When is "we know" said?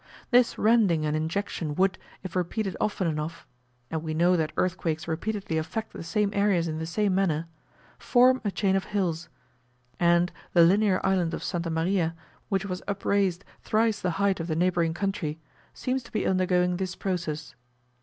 4.01-4.35